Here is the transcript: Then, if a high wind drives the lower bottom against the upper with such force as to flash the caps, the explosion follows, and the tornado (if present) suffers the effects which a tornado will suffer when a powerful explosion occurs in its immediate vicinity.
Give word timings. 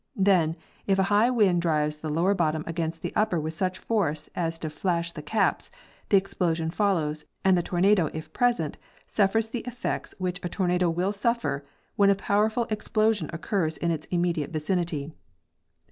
Then, 0.17 0.55
if 0.87 0.97
a 0.97 1.03
high 1.13 1.29
wind 1.29 1.61
drives 1.61 1.99
the 1.99 2.09
lower 2.09 2.33
bottom 2.33 2.63
against 2.65 3.03
the 3.03 3.13
upper 3.15 3.39
with 3.39 3.53
such 3.53 3.77
force 3.77 4.31
as 4.35 4.57
to 4.57 4.71
flash 4.71 5.11
the 5.11 5.21
caps, 5.21 5.69
the 6.09 6.17
explosion 6.17 6.71
follows, 6.71 7.23
and 7.45 7.55
the 7.55 7.61
tornado 7.61 8.09
(if 8.11 8.33
present) 8.33 8.79
suffers 9.05 9.49
the 9.49 9.59
effects 9.59 10.15
which 10.17 10.39
a 10.43 10.49
tornado 10.49 10.89
will 10.89 11.11
suffer 11.13 11.63
when 11.97 12.09
a 12.09 12.15
powerful 12.15 12.65
explosion 12.71 13.29
occurs 13.31 13.77
in 13.77 13.91
its 13.91 14.07
immediate 14.07 14.49
vicinity. 14.49 15.11